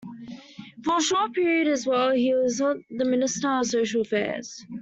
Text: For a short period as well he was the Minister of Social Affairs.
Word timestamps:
For 0.83 0.97
a 0.97 1.01
short 1.03 1.33
period 1.33 1.67
as 1.67 1.85
well 1.85 2.09
he 2.09 2.33
was 2.33 2.57
the 2.57 2.83
Minister 3.05 3.47
of 3.47 3.67
Social 3.67 4.01
Affairs. 4.01 4.65